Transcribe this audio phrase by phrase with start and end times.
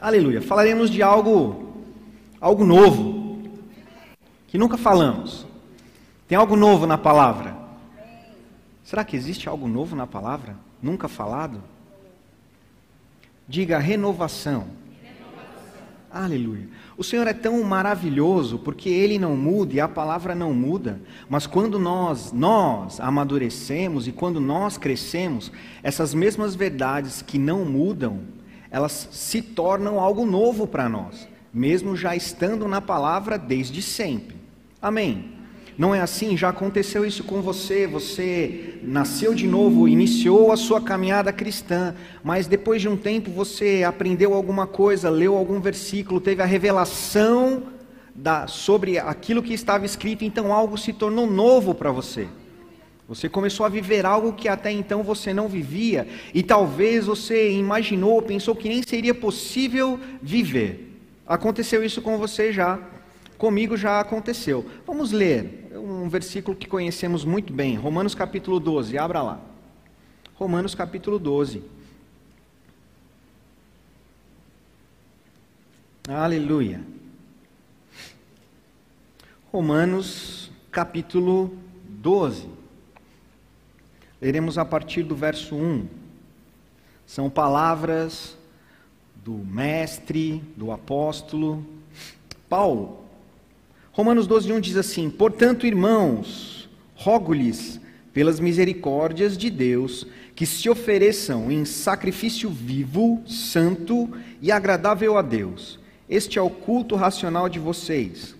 [0.00, 0.42] Aleluia.
[0.42, 1.72] Falaremos de algo
[2.38, 3.40] algo novo
[4.46, 5.46] que nunca falamos.
[6.28, 7.56] Tem algo novo na palavra.
[8.84, 10.56] Será que existe algo novo na palavra?
[10.82, 11.62] Nunca falado?
[13.48, 14.66] Diga renovação.
[16.12, 16.68] Aleluia.
[16.96, 21.00] O Senhor é tão maravilhoso porque Ele não muda e a palavra não muda.
[21.28, 25.50] Mas quando nós, nós amadurecemos e quando nós crescemos,
[25.82, 28.20] essas mesmas verdades que não mudam,
[28.76, 34.36] elas se tornam algo novo para nós, mesmo já estando na palavra desde sempre.
[34.82, 35.32] Amém.
[35.78, 36.36] Não é assim?
[36.36, 37.86] Já aconteceu isso com você.
[37.86, 43.82] Você nasceu de novo, iniciou a sua caminhada cristã, mas depois de um tempo você
[43.82, 47.62] aprendeu alguma coisa, leu algum versículo, teve a revelação
[48.14, 52.28] da, sobre aquilo que estava escrito, então algo se tornou novo para você.
[53.08, 58.20] Você começou a viver algo que até então você não vivia, e talvez você imaginou,
[58.20, 61.00] pensou que nem seria possível viver.
[61.26, 62.80] Aconteceu isso com você já.
[63.38, 64.66] Comigo já aconteceu.
[64.86, 69.40] Vamos ler um versículo que conhecemos muito bem, Romanos capítulo 12, abra lá.
[70.34, 71.62] Romanos capítulo 12.
[76.08, 76.80] Aleluia.
[79.52, 81.56] Romanos capítulo
[81.88, 82.55] 12.
[84.26, 85.86] Leremos a partir do verso 1.
[87.06, 88.36] São palavras
[89.24, 91.64] do mestre, do apóstolo
[92.48, 93.04] Paulo.
[93.92, 97.80] Romanos 12, 1 diz assim: Portanto, irmãos, rogo-lhes,
[98.12, 100.04] pelas misericórdias de Deus,
[100.34, 104.10] que se ofereçam em sacrifício vivo, santo
[104.42, 105.78] e agradável a Deus.
[106.08, 108.34] Este é o culto racional de vocês.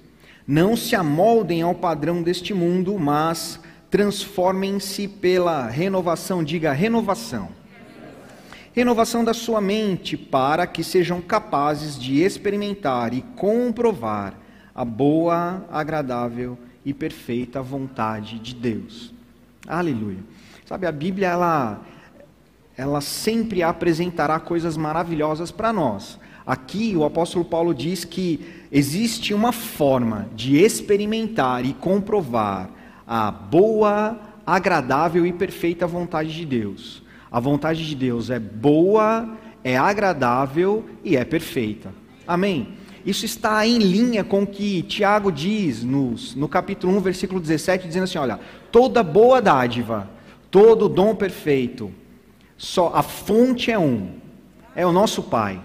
[0.45, 7.48] Não se amoldem ao padrão deste mundo, mas transformem-se pela renovação, diga renovação.
[8.73, 14.34] Renovação da sua mente, para que sejam capazes de experimentar e comprovar
[14.75, 19.14] a boa, agradável e perfeita vontade de Deus.
[19.67, 20.18] Aleluia.
[20.67, 21.80] Sabe, a Bíblia ela
[22.77, 26.18] ela sempre apresentará coisas maravilhosas para nós.
[26.47, 32.68] Aqui o apóstolo Paulo diz que existe uma forma de experimentar e comprovar
[33.06, 37.02] a boa, agradável e perfeita vontade de Deus.
[37.30, 41.92] A vontade de Deus é boa, é agradável e é perfeita.
[42.27, 42.68] Amém?
[43.05, 47.86] Isso está em linha com o que Tiago diz nos, no capítulo 1, versículo 17,
[47.86, 48.40] dizendo assim: olha,
[48.72, 50.11] toda boa dádiva,
[50.50, 51.92] todo dom perfeito,
[52.56, 54.14] só a fonte é um,
[54.74, 55.61] é o nosso Pai.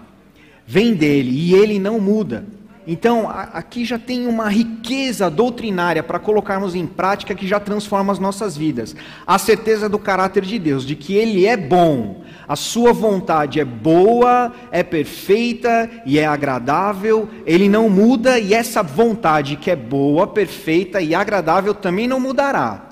[0.64, 2.46] Vem dele e ele não muda.
[2.86, 8.18] Então, aqui já tem uma riqueza doutrinária para colocarmos em prática que já transforma as
[8.18, 8.96] nossas vidas.
[9.24, 13.64] A certeza do caráter de Deus, de que Ele é bom, a Sua vontade é
[13.64, 20.26] boa, é perfeita e é agradável, Ele não muda e essa vontade que é boa,
[20.26, 22.88] perfeita e agradável também não mudará.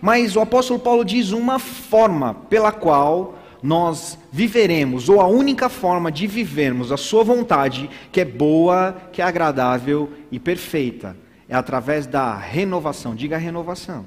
[0.00, 6.10] Mas o apóstolo Paulo diz uma forma pela qual nós viveremos, ou a única forma
[6.10, 11.16] de vivermos a Sua vontade, que é boa, que é agradável e perfeita,
[11.48, 13.14] é através da renovação.
[13.14, 14.04] Diga renovação.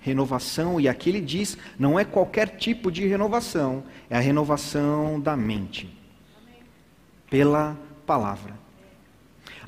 [0.00, 5.36] Renovação, e aqui ele diz, não é qualquer tipo de renovação, é a renovação da
[5.36, 5.88] mente,
[7.30, 8.54] pela palavra.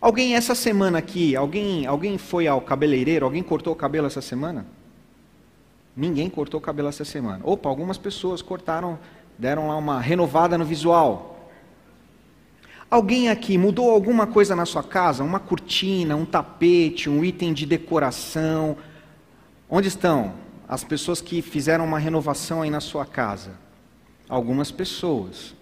[0.00, 4.66] Alguém essa semana aqui, alguém, alguém foi ao cabeleireiro, alguém cortou o cabelo essa semana?
[5.96, 7.40] Ninguém cortou o cabelo essa semana.
[7.44, 8.98] Opa, algumas pessoas cortaram,
[9.38, 11.48] deram lá uma renovada no visual.
[12.90, 15.22] Alguém aqui mudou alguma coisa na sua casa?
[15.22, 18.76] Uma cortina, um tapete, um item de decoração?
[19.70, 20.34] Onde estão
[20.68, 23.52] as pessoas que fizeram uma renovação aí na sua casa?
[24.28, 25.54] Algumas pessoas.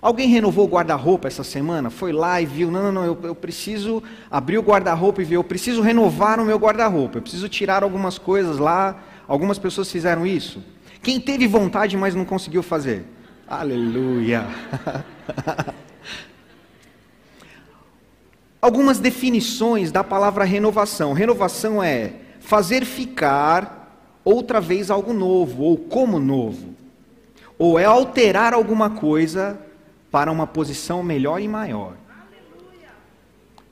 [0.00, 1.90] Alguém renovou o guarda-roupa essa semana?
[1.90, 5.36] Foi lá e viu, não, não, não, eu, eu preciso abrir o guarda-roupa e ver,
[5.36, 8.98] eu preciso renovar o meu guarda-roupa, eu preciso tirar algumas coisas lá
[9.30, 10.60] Algumas pessoas fizeram isso.
[11.00, 13.04] Quem teve vontade, mas não conseguiu fazer?
[13.46, 14.44] Aleluia!
[18.60, 21.12] Algumas definições da palavra renovação.
[21.12, 26.74] Renovação é fazer ficar outra vez algo novo, ou como novo.
[27.56, 29.60] Ou é alterar alguma coisa
[30.10, 31.94] para uma posição melhor e maior.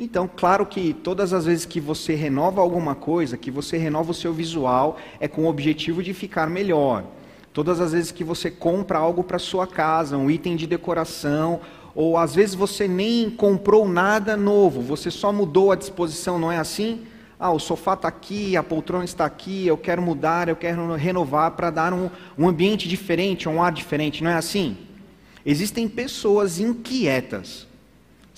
[0.01, 4.15] Então, claro que todas as vezes que você renova alguma coisa, que você renova o
[4.15, 7.05] seu visual, é com o objetivo de ficar melhor.
[7.53, 11.61] Todas as vezes que você compra algo para sua casa, um item de decoração,
[11.97, 16.59] ou às vezes você nem comprou nada novo, você só mudou a disposição, não é
[16.59, 17.05] assim?
[17.41, 21.53] Ah, o sofá está aqui, a poltrona está aqui, eu quero mudar, eu quero renovar
[21.53, 24.77] para dar um, um ambiente diferente, um ar diferente, não é assim?
[25.45, 27.68] Existem pessoas inquietas,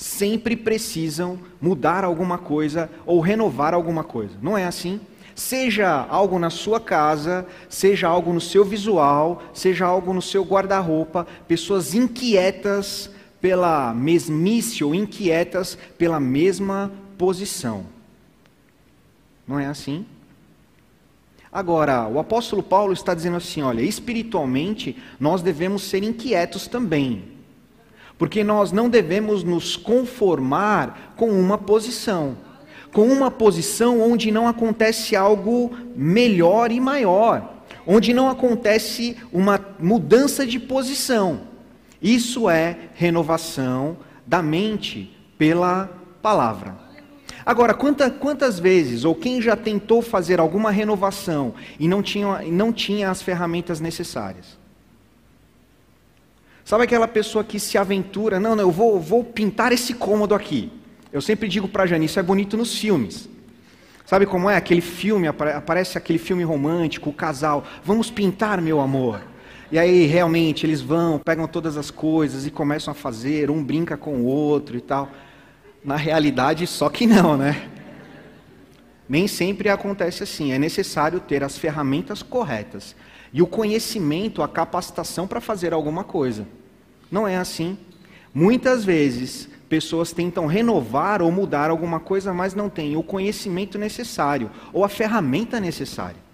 [0.01, 4.35] sempre precisam mudar alguma coisa ou renovar alguma coisa.
[4.41, 4.99] Não é assim?
[5.35, 11.27] Seja algo na sua casa, seja algo no seu visual, seja algo no seu guarda-roupa,
[11.47, 13.11] pessoas inquietas
[13.43, 17.85] pela mesmice ou inquietas pela mesma posição.
[19.47, 20.07] Não é assim?
[21.53, 27.30] Agora, o apóstolo Paulo está dizendo assim: olha, espiritualmente nós devemos ser inquietos também,
[28.21, 32.37] porque nós não devemos nos conformar com uma posição,
[32.93, 40.47] com uma posição onde não acontece algo melhor e maior, onde não acontece uma mudança
[40.47, 41.49] de posição.
[42.03, 43.97] Isso é renovação
[44.27, 45.89] da mente pela
[46.21, 46.77] palavra.
[47.47, 52.71] Agora, quanta, quantas vezes, ou quem já tentou fazer alguma renovação e não tinha, não
[52.71, 54.60] tinha as ferramentas necessárias?
[56.71, 60.71] Sabe aquela pessoa que se aventura, não, não, eu vou, vou pintar esse cômodo aqui.
[61.13, 63.29] Eu sempre digo para a Jane, isso é bonito nos filmes.
[64.07, 64.55] Sabe como é?
[64.55, 69.21] Aquele filme, aparece aquele filme romântico, o casal, vamos pintar, meu amor.
[69.73, 73.97] E aí, realmente, eles vão, pegam todas as coisas e começam a fazer, um brinca
[73.97, 75.11] com o outro e tal.
[75.85, 77.69] Na realidade, só que não, né?
[79.09, 80.53] Nem sempre acontece assim.
[80.53, 82.95] É necessário ter as ferramentas corretas
[83.33, 86.47] e o conhecimento, a capacitação para fazer alguma coisa.
[87.11, 87.77] Não é assim.
[88.33, 94.51] Muitas vezes, pessoas tentam renovar ou mudar alguma coisa, mas não têm o conhecimento necessário
[94.73, 96.31] ou a ferramenta necessária.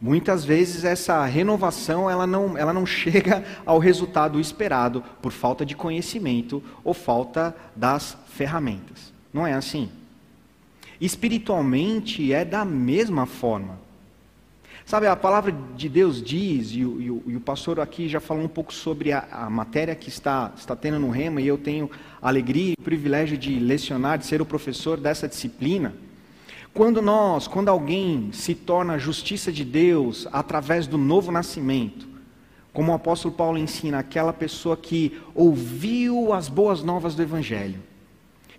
[0.00, 5.74] Muitas vezes essa renovação ela não, ela não chega ao resultado esperado por falta de
[5.74, 9.12] conhecimento ou falta das ferramentas.
[9.32, 9.88] Não é assim?
[11.00, 13.83] Espiritualmente é da mesma forma.
[14.86, 18.20] Sabe, a palavra de Deus diz, e o, e o, e o pastor aqui já
[18.20, 21.56] falou um pouco sobre a, a, matéria que está, está tendo no Rema, e eu
[21.56, 21.90] tenho
[22.20, 25.94] a alegria e o privilégio de lecionar, de ser o professor dessa disciplina.
[26.74, 32.06] Quando nós, quando alguém se torna justiça de Deus através do novo nascimento,
[32.70, 37.80] como o apóstolo Paulo ensina, aquela pessoa que ouviu as boas novas do Evangelho,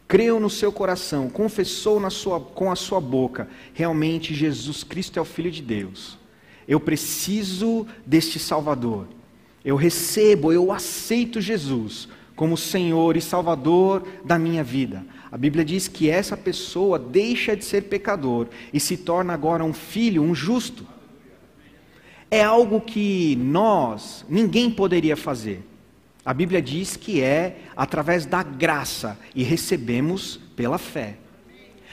[0.07, 5.21] creu no seu coração, confessou na sua, com a sua boca, realmente Jesus Cristo é
[5.21, 6.17] o Filho de Deus.
[6.67, 9.07] Eu preciso deste Salvador.
[9.63, 15.05] Eu recebo, eu aceito Jesus como Senhor e Salvador da minha vida.
[15.31, 19.73] A Bíblia diz que essa pessoa deixa de ser pecador e se torna agora um
[19.73, 20.85] filho, um justo.
[22.29, 25.63] É algo que nós, ninguém poderia fazer.
[26.25, 31.17] A Bíblia diz que é através da graça e recebemos pela fé.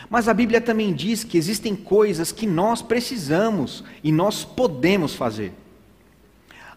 [0.09, 5.53] Mas a Bíblia também diz que existem coisas que nós precisamos e nós podemos fazer.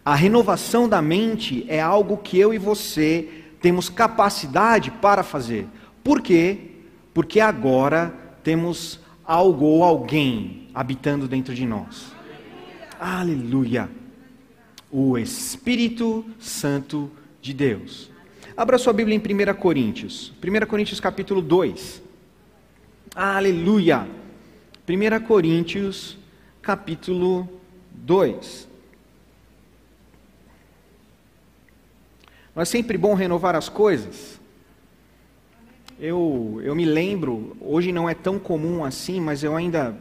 [0.04, 3.28] A renovação da mente é algo que eu e você
[3.60, 5.66] temos capacidade para fazer.
[6.04, 6.58] Por quê?
[7.12, 8.14] Porque agora
[8.44, 12.12] temos algo ou alguém habitando dentro de nós.
[13.00, 13.90] Aleluia!
[14.90, 17.10] O Espírito Santo
[17.46, 18.10] de Deus.
[18.56, 20.32] Abra sua Bíblia em 1 Coríntios.
[20.42, 22.02] 1 Coríntios capítulo 2.
[23.14, 24.08] Aleluia!
[24.88, 26.18] 1 Coríntios
[26.60, 27.48] capítulo
[27.92, 28.66] 2.
[32.54, 34.40] Não é sempre bom renovar as coisas?
[36.00, 39.96] Eu, eu me lembro, hoje não é tão comum assim, mas eu ainda,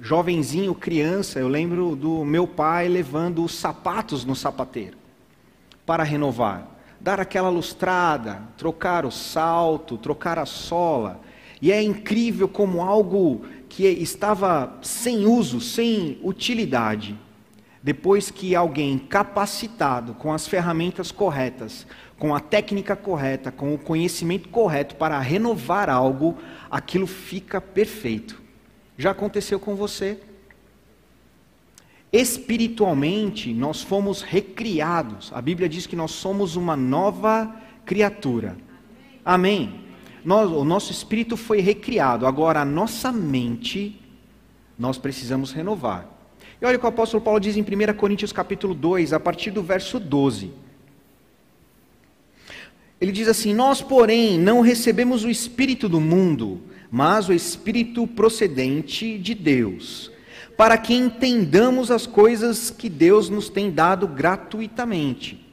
[0.00, 5.05] jovenzinho, criança, eu lembro do meu pai levando os sapatos no sapateiro
[5.86, 6.68] para renovar.
[7.00, 11.20] Dar aquela lustrada, trocar o salto, trocar a sola.
[11.62, 17.16] E é incrível como algo que estava sem uso, sem utilidade,
[17.82, 21.86] depois que alguém capacitado com as ferramentas corretas
[22.18, 26.36] com a técnica correta, com o conhecimento correto para renovar algo,
[26.70, 28.40] aquilo fica perfeito.
[28.96, 30.18] Já aconteceu com você?
[32.16, 35.30] Espiritualmente, nós fomos recriados.
[35.34, 37.54] A Bíblia diz que nós somos uma nova
[37.84, 38.56] criatura.
[39.22, 39.80] Amém?
[40.24, 42.26] Nós, o nosso espírito foi recriado.
[42.26, 44.00] Agora, a nossa mente,
[44.78, 46.08] nós precisamos renovar.
[46.58, 49.50] E olha o que o apóstolo Paulo diz em 1 Coríntios capítulo 2, a partir
[49.50, 50.50] do verso 12.
[52.98, 59.18] Ele diz assim: Nós, porém, não recebemos o espírito do mundo, mas o espírito procedente
[59.18, 60.10] de Deus,
[60.56, 65.44] para que entendamos as coisas que Deus nos tem dado gratuitamente.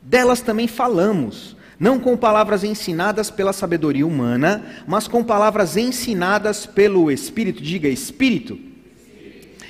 [0.00, 7.10] Delas também falamos, não com palavras ensinadas pela sabedoria humana, mas com palavras ensinadas pelo
[7.10, 8.58] Espírito, diga Espírito,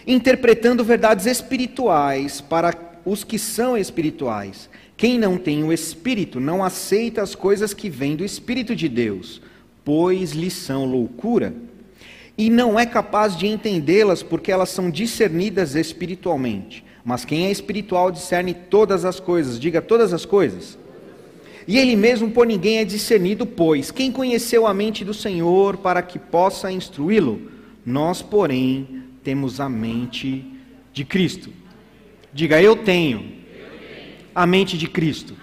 [0.06, 2.74] interpretando verdades espirituais para
[3.04, 8.16] os que são espirituais Quem não tem o Espírito não aceita as coisas que vêm
[8.16, 9.40] do Espírito de Deus,
[9.84, 11.54] pois lhes são loucura.
[12.38, 16.84] E não é capaz de entendê-las porque elas são discernidas espiritualmente.
[17.04, 20.78] Mas quem é espiritual discerne todas as coisas, diga todas as coisas.
[21.66, 26.02] E ele mesmo por ninguém é discernido, pois quem conheceu a mente do Senhor para
[26.02, 27.50] que possa instruí-lo?
[27.84, 30.44] Nós, porém, temos a mente
[30.92, 31.50] de Cristo.
[32.32, 33.32] Diga, eu tenho
[34.34, 35.34] a mente de Cristo.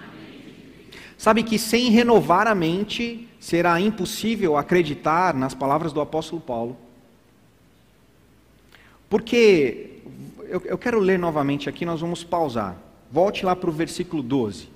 [1.18, 6.83] Sabe que sem renovar a mente será impossível acreditar nas palavras do apóstolo Paulo.
[9.14, 10.00] Porque,
[10.48, 12.76] eu, eu quero ler novamente aqui, nós vamos pausar.
[13.12, 14.68] Volte lá para o versículo 12.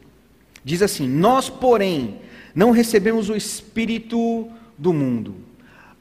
[0.63, 2.21] Diz assim: Nós, porém,
[2.55, 5.35] não recebemos o Espírito do mundo.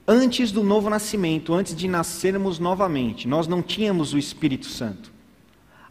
[0.08, 5.12] Antes do novo nascimento, antes de nascermos novamente, nós não tínhamos o Espírito Santo.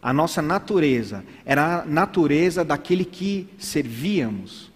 [0.01, 4.71] A nossa natureza era a natureza daquele que servíamos.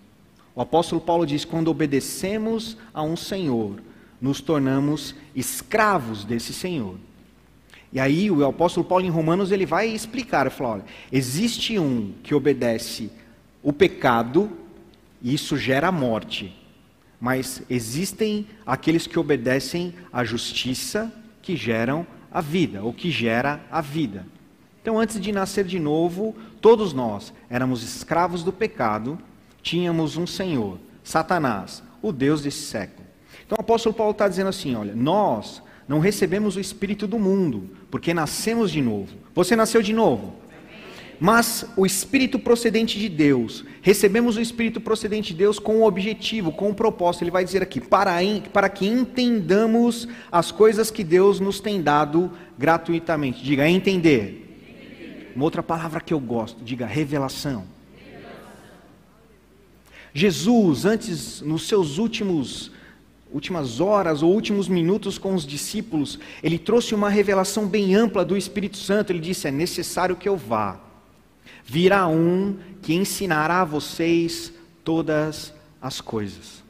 [0.54, 3.82] O apóstolo Paulo diz: quando obedecemos a um Senhor,
[4.20, 6.98] nos tornamos escravos desse Senhor.
[7.94, 12.14] E aí o apóstolo Paulo em Romanos ele vai explicar, ele fala, olha, existe um
[12.24, 13.12] que obedece
[13.62, 14.50] o pecado
[15.22, 16.56] e isso gera morte.
[17.20, 23.82] Mas existem aqueles que obedecem à justiça que geram a vida, ou que gera a
[23.82, 24.26] vida.
[24.82, 29.20] Então, antes de nascer de novo, todos nós éramos escravos do pecado,
[29.62, 33.06] tínhamos um Senhor, Satanás, o Deus desse século.
[33.46, 37.70] Então, o apóstolo Paulo está dizendo assim: olha, nós não recebemos o Espírito do mundo,
[37.90, 39.16] porque nascemos de novo.
[39.34, 40.42] Você nasceu de novo?
[41.20, 46.52] Mas o Espírito procedente de Deus, recebemos o Espírito procedente de Deus com um objetivo,
[46.52, 47.24] com um propósito.
[47.24, 48.18] Ele vai dizer aqui: para,
[48.52, 53.44] para que entendamos as coisas que Deus nos tem dado gratuitamente.
[53.44, 55.32] Diga, entender.
[55.36, 57.66] Uma outra palavra que eu gosto, diga revelação.
[60.14, 62.72] Jesus, antes, nos seus últimos
[63.32, 68.38] últimas horas ou últimos minutos com os discípulos, ele trouxe uma revelação bem ampla do
[68.38, 69.12] Espírito Santo.
[69.12, 70.80] Ele disse: É necessário que eu vá.
[71.64, 74.52] Virá um que ensinará a vocês
[74.84, 76.62] todas as coisas.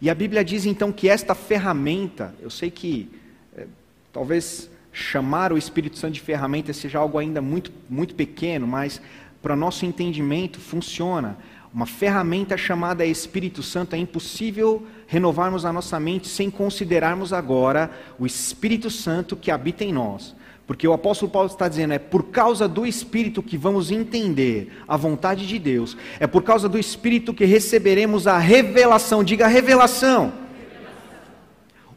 [0.00, 3.10] E a Bíblia diz então que esta ferramenta, eu sei que
[3.56, 3.66] é,
[4.12, 9.00] talvez chamar o Espírito Santo de ferramenta seja algo ainda muito, muito pequeno, mas
[9.42, 11.38] para nosso entendimento funciona.
[11.72, 18.26] Uma ferramenta chamada Espírito Santo é impossível renovarmos a nossa mente sem considerarmos agora o
[18.26, 20.34] Espírito Santo que habita em nós.
[20.66, 24.96] Porque o apóstolo Paulo está dizendo, é por causa do Espírito que vamos entender a
[24.96, 30.32] vontade de Deus, é por causa do Espírito que receberemos a revelação, diga revelação.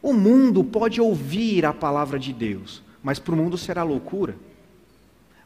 [0.00, 4.36] O mundo pode ouvir a palavra de Deus, mas para o mundo será loucura.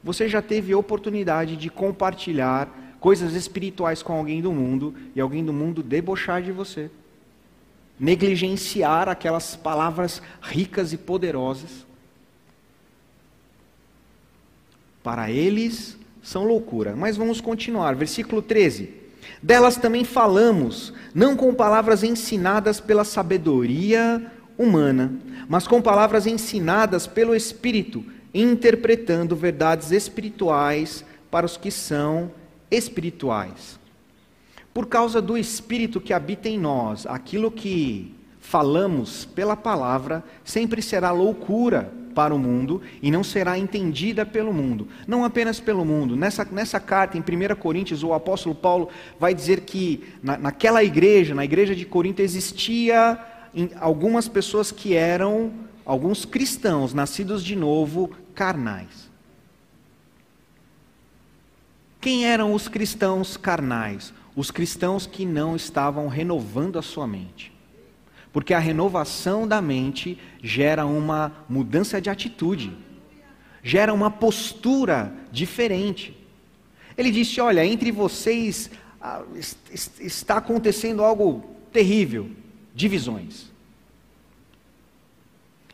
[0.06, 2.68] Você já teve oportunidade de compartilhar
[3.00, 6.88] coisas espirituais com alguém do mundo e alguém do mundo debochar de você,
[7.98, 11.84] negligenciar aquelas palavras ricas e poderosas.
[15.02, 16.94] Para eles são loucura.
[16.94, 17.96] Mas vamos continuar.
[17.96, 18.88] Versículo 13.
[19.42, 25.12] Delas também falamos, não com palavras ensinadas pela sabedoria humana,
[25.48, 28.04] mas com palavras ensinadas pelo Espírito,
[28.43, 32.31] interpretando verdades espirituais para os que são
[32.71, 33.78] espirituais.
[34.75, 41.11] Por causa do Espírito que habita em nós, aquilo que falamos pela palavra sempre será
[41.11, 44.88] loucura para o mundo e não será entendida pelo mundo.
[45.07, 46.16] Não apenas pelo mundo.
[46.16, 48.88] Nessa, nessa carta, em 1 Coríntios, o apóstolo Paulo
[49.19, 53.19] vai dizer que na, naquela igreja, na igreja de Corinto, existia
[53.81, 55.52] algumas pessoas que eram,
[55.87, 59.09] alguns cristãos, nascidos de novo, carnais.
[62.00, 64.12] Quem eram os cristãos carnais?
[64.35, 67.52] Os cristãos que não estavam renovando a sua mente.
[68.33, 72.76] Porque a renovação da mente gera uma mudança de atitude,
[73.62, 76.14] gera uma postura diferente.
[76.99, 79.23] Ele disse: Olha, entre vocês ah,
[80.00, 82.31] está acontecendo algo terrível
[82.75, 83.55] divisões.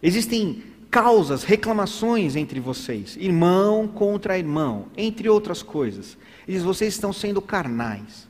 [0.02, 6.18] Existem causas, reclamações entre vocês, irmão contra irmão, entre outras coisas.
[6.46, 8.28] Diz: vocês estão sendo carnais.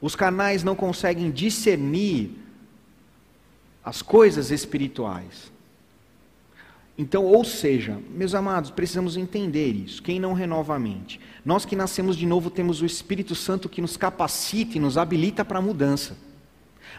[0.00, 2.30] Os carnais não conseguem discernir
[3.84, 5.52] as coisas espirituais.
[6.98, 10.02] Então, ou seja, meus amados, precisamos entender isso.
[10.02, 11.18] Quem não renova a mente?
[11.44, 15.44] Nós que nascemos de novo temos o Espírito Santo que nos capacita e nos habilita
[15.44, 16.16] para a mudança.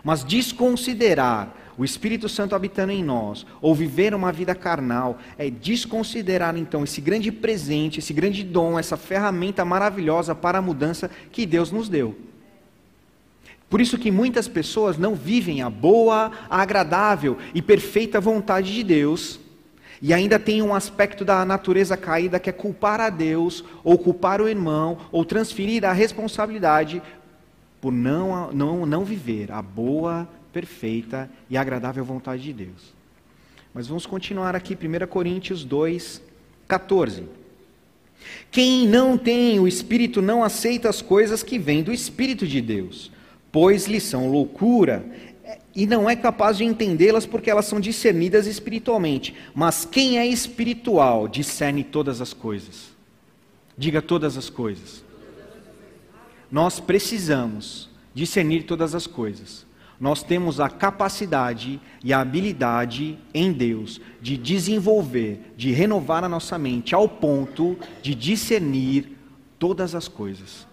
[0.04, 6.56] Mas desconsiderar o Espírito Santo habitando em nós, ou viver uma vida carnal, é desconsiderar
[6.58, 11.72] então esse grande presente, esse grande dom, essa ferramenta maravilhosa para a mudança que Deus
[11.72, 12.16] nos deu.
[13.70, 18.84] Por isso que muitas pessoas não vivem a boa, a agradável e perfeita vontade de
[18.84, 19.40] Deus,
[20.00, 24.42] e ainda tem um aspecto da natureza caída que é culpar a Deus, ou culpar
[24.42, 27.02] o irmão, ou transferir a responsabilidade
[27.84, 32.94] por não, não, não viver a boa, perfeita e agradável vontade de Deus.
[33.74, 36.22] Mas vamos continuar aqui, 1 Coríntios 2,
[36.66, 37.26] 14.
[38.50, 43.12] Quem não tem o Espírito não aceita as coisas que vêm do Espírito de Deus,
[43.52, 45.06] pois lhes são loucura,
[45.76, 49.36] e não é capaz de entendê-las porque elas são discernidas espiritualmente.
[49.54, 52.94] Mas quem é espiritual discerne todas as coisas.
[53.78, 55.04] Diga todas as coisas.
[56.54, 59.66] Nós precisamos discernir todas as coisas.
[60.00, 66.56] Nós temos a capacidade e a habilidade em Deus de desenvolver, de renovar a nossa
[66.60, 69.18] mente ao ponto de discernir
[69.58, 70.68] todas as coisas.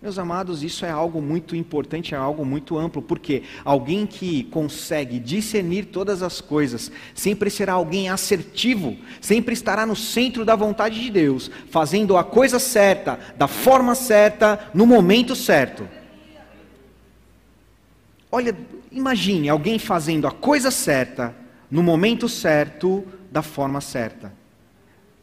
[0.00, 5.18] Meus amados, isso é algo muito importante, é algo muito amplo, porque alguém que consegue
[5.18, 11.10] discernir todas as coisas, sempre será alguém assertivo, sempre estará no centro da vontade de
[11.10, 15.88] Deus, fazendo a coisa certa, da forma certa, no momento certo.
[18.30, 18.56] Olha,
[18.92, 21.34] imagine alguém fazendo a coisa certa,
[21.68, 24.32] no momento certo, da forma certa.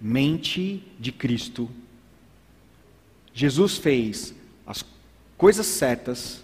[0.02, 1.70] Mente de Cristo.
[3.34, 4.35] Jesus fez
[4.66, 4.84] as
[5.38, 6.44] coisas certas,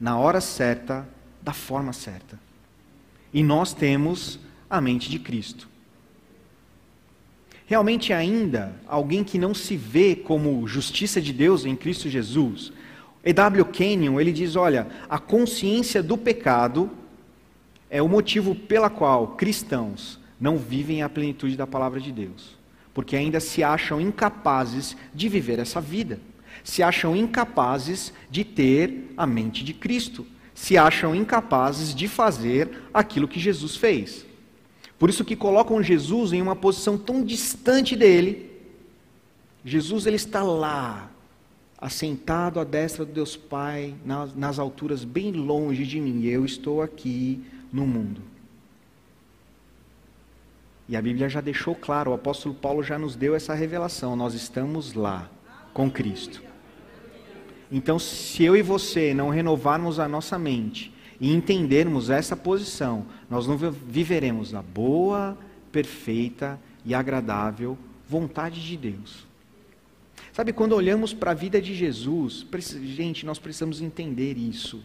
[0.00, 1.08] na hora certa,
[1.40, 2.38] da forma certa.
[3.32, 4.38] E nós temos
[4.68, 5.68] a mente de Cristo.
[7.66, 12.72] Realmente, ainda, alguém que não se vê como justiça de Deus em Cristo Jesus,
[13.24, 13.64] E.W.
[13.66, 16.90] Kenyon, ele diz: olha, a consciência do pecado
[17.88, 22.58] é o motivo pela qual cristãos não vivem a plenitude da palavra de Deus,
[22.92, 26.18] porque ainda se acham incapazes de viver essa vida
[26.64, 33.28] se acham incapazes de ter a mente de Cristo, se acham incapazes de fazer aquilo
[33.28, 34.26] que Jesus fez.
[34.98, 38.50] Por isso que colocam Jesus em uma posição tão distante dele.
[39.64, 41.10] Jesus ele está lá,
[41.78, 46.24] assentado à destra do Deus Pai, nas, nas alturas bem longe de mim.
[46.24, 48.20] Eu estou aqui no mundo.
[50.88, 54.14] E a Bíblia já deixou claro, o apóstolo Paulo já nos deu essa revelação.
[54.14, 55.28] Nós estamos lá
[55.72, 56.42] com Cristo.
[57.70, 63.46] Então, se eu e você não renovarmos a nossa mente e entendermos essa posição, nós
[63.46, 65.38] não viveremos a boa,
[65.70, 69.26] perfeita e agradável vontade de Deus.
[70.32, 72.46] Sabe, quando olhamos para a vida de Jesus,
[72.84, 74.82] gente, nós precisamos entender isso.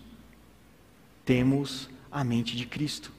[1.25, 3.11] Temos a mente de Cristo.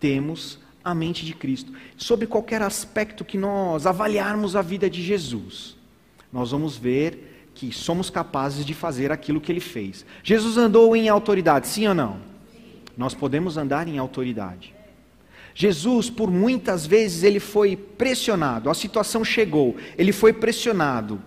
[0.00, 1.72] Temos a mente de Cristo.
[1.96, 5.76] Sobre qualquer aspecto que nós avaliarmos a vida de Jesus,
[6.32, 10.06] nós vamos ver que somos capazes de fazer aquilo que ele fez.
[10.22, 12.20] Jesus andou em autoridade, sim ou não?
[12.96, 14.78] Nós podemos andar em autoridade.
[15.58, 21.20] Jesus, por muitas vezes, ele foi pressionado, a situação chegou, ele foi pressionado.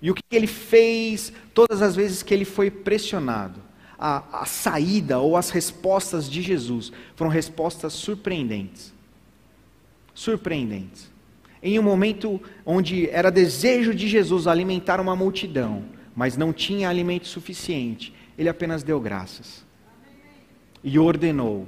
[0.00, 3.60] E o que ele fez todas as vezes que ele foi pressionado?
[3.98, 8.93] A, a saída ou as respostas de Jesus foram respostas surpreendentes.
[10.14, 11.12] Surpreendentes
[11.64, 15.82] em um momento onde era desejo de Jesus alimentar uma multidão,
[16.14, 19.64] mas não tinha alimento suficiente, ele apenas deu graças
[20.84, 21.66] e ordenou: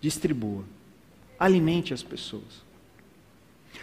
[0.00, 0.64] distribua,
[1.38, 2.66] alimente as pessoas.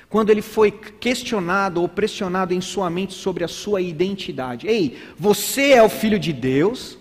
[0.10, 5.72] Quando ele foi questionado ou pressionado em sua mente sobre a sua identidade, ei, você
[5.72, 6.99] é o filho de Deus?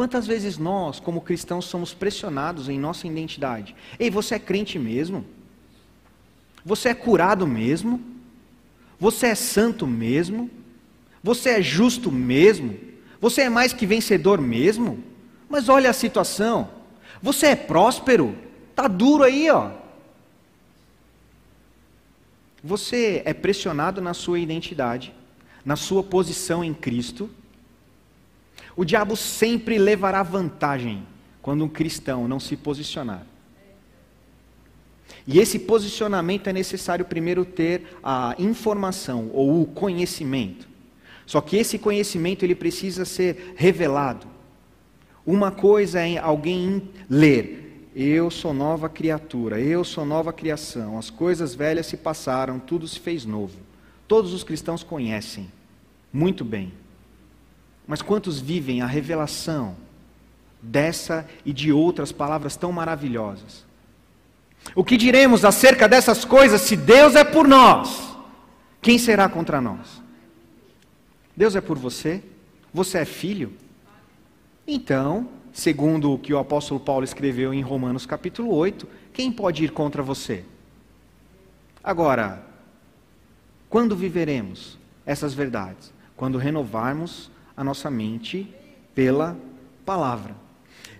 [0.00, 3.76] Quantas vezes nós, como cristãos, somos pressionados em nossa identidade?
[3.98, 5.26] Ei, você é crente mesmo?
[6.64, 8.00] Você é curado mesmo?
[8.98, 10.50] Você é santo mesmo?
[11.22, 12.78] Você é justo mesmo?
[13.20, 15.04] Você é mais que vencedor mesmo?
[15.50, 16.70] Mas olha a situação.
[17.20, 18.34] Você é próspero?
[18.74, 19.70] Tá duro aí, ó.
[22.64, 25.12] Você é pressionado na sua identidade,
[25.62, 27.28] na sua posição em Cristo.
[28.80, 31.06] O diabo sempre levará vantagem
[31.42, 33.26] quando um cristão não se posicionar.
[35.26, 40.66] E esse posicionamento é necessário primeiro ter a informação ou o conhecimento.
[41.26, 44.26] Só que esse conhecimento ele precisa ser revelado.
[45.26, 51.54] Uma coisa é alguém ler: Eu sou nova criatura, eu sou nova criação, as coisas
[51.54, 53.58] velhas se passaram, tudo se fez novo.
[54.08, 55.52] Todos os cristãos conhecem
[56.10, 56.72] muito bem.
[57.90, 59.74] Mas quantos vivem a revelação,
[60.62, 63.66] dessa e de outras palavras tão maravilhosas.
[64.76, 68.16] O que diremos acerca dessas coisas se Deus é por nós?
[68.80, 70.00] Quem será contra nós?
[71.36, 72.22] Deus é por você?
[72.72, 73.54] Você é filho?
[74.64, 79.72] Então, segundo o que o apóstolo Paulo escreveu em Romanos capítulo 8, quem pode ir
[79.72, 80.44] contra você?
[81.82, 82.46] Agora,
[83.68, 85.92] quando viveremos essas verdades?
[86.16, 88.48] Quando renovarmos a nossa mente
[88.94, 89.36] pela
[89.84, 90.34] palavra.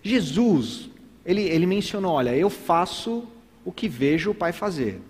[0.02, 0.90] Jesus,
[1.24, 3.26] ele, ele mencionou: olha, eu faço
[3.64, 5.00] o que vejo o Pai fazer,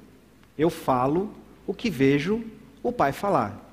[0.56, 1.34] eu falo
[1.66, 2.44] o que vejo
[2.84, 3.68] o Pai falar.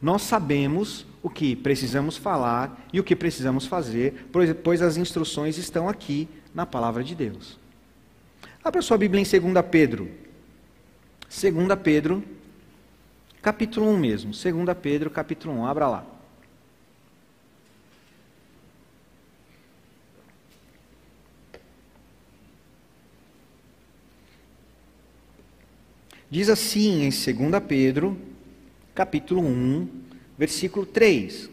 [0.00, 4.28] Nós sabemos o que precisamos falar e o que precisamos fazer,
[4.62, 7.58] pois as instruções estão aqui na palavra de Deus.
[8.62, 10.08] Abra sua Bíblia em 2 Pedro.
[11.28, 12.22] 2 Pedro,
[13.42, 14.30] capítulo 1 mesmo.
[14.30, 15.66] 2 Pedro, capítulo 1.
[15.66, 16.17] Abra lá.
[26.30, 28.16] Diz assim em 2 Pedro,
[28.94, 29.88] capítulo 1,
[30.36, 31.48] versículo 3.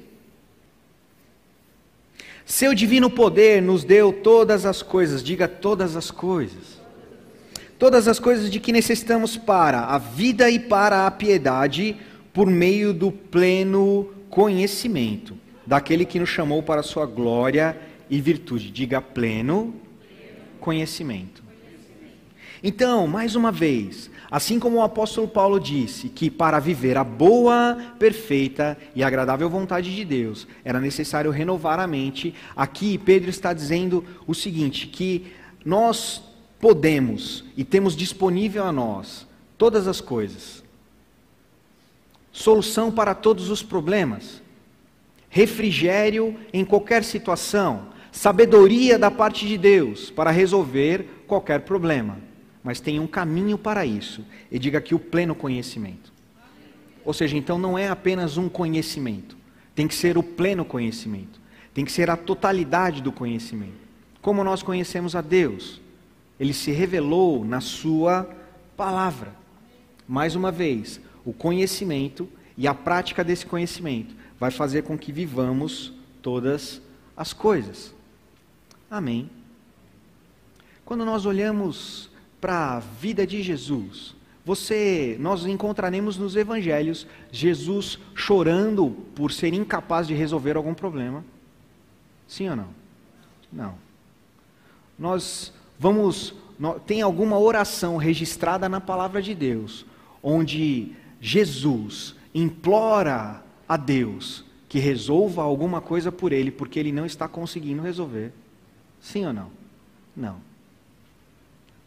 [2.46, 6.82] Seu divino poder nos deu todas as coisas, diga todas as coisas.
[7.80, 11.96] Todas as coisas de que necessitamos para a vida e para a piedade,
[12.34, 18.70] por meio do pleno conhecimento daquele que nos chamou para a sua glória e virtude.
[18.72, 19.74] Diga pleno
[20.60, 21.44] conhecimento.
[22.64, 27.78] Então, mais uma vez, Assim como o apóstolo Paulo disse que para viver a boa,
[28.00, 34.04] perfeita e agradável vontade de Deus era necessário renovar a mente, aqui Pedro está dizendo
[34.26, 35.32] o seguinte: que
[35.64, 36.24] nós
[36.60, 40.64] podemos e temos disponível a nós todas as coisas,
[42.32, 44.42] solução para todos os problemas,
[45.30, 52.25] refrigério em qualquer situação, sabedoria da parte de Deus para resolver qualquer problema
[52.66, 54.26] mas tem um caminho para isso.
[54.52, 56.12] E diga aqui o pleno conhecimento.
[57.06, 59.38] Ou seja, então não é apenas um conhecimento,
[59.76, 61.40] tem que ser o pleno conhecimento,
[61.76, 63.86] tem que ser a totalidade do conhecimento.
[64.20, 65.80] Como nós conhecemos a Deus?
[66.40, 68.28] Ele se revelou na Sua
[68.76, 69.36] palavra.
[70.08, 75.94] Mais uma vez, o conhecimento e a prática desse conhecimento vai fazer com que vivamos
[76.20, 76.82] todas
[77.16, 77.94] as coisas.
[78.90, 79.30] Amém.
[80.84, 82.10] Quando nós olhamos
[82.46, 90.06] para a vida de Jesus, você, nós encontraremos nos evangelhos Jesus chorando por ser incapaz
[90.06, 91.26] de resolver algum problema.
[92.28, 92.68] Sim ou não?
[93.52, 93.74] Não.
[95.00, 96.36] Nós vamos
[96.86, 99.84] tem alguma oração registrada na palavra de Deus,
[100.22, 107.28] onde Jesus implora a Deus que resolva alguma coisa por ele, porque ele não está
[107.28, 108.32] conseguindo resolver?
[109.02, 109.50] Sim ou não?
[110.16, 110.55] Não.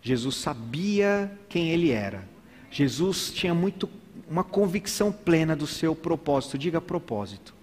[0.08, 2.26] Jesus sabia quem ele era.
[2.70, 3.86] Jesus tinha muito
[4.26, 6.56] uma convicção plena do seu propósito.
[6.56, 7.54] Diga propósito.